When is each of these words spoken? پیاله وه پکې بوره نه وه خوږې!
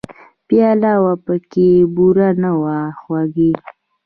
پیاله 0.47 0.93
وه 1.03 1.13
پکې 1.25 1.69
بوره 1.95 2.29
نه 2.41 2.51
وه 2.61 2.77
خوږې! 2.99 3.51